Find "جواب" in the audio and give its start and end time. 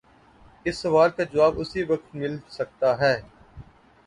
1.23-1.59